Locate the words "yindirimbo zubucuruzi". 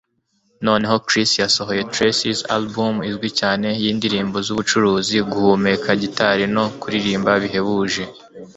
3.83-5.15